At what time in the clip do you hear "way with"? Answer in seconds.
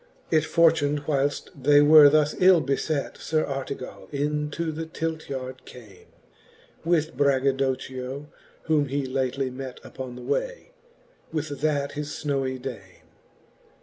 10.23-11.49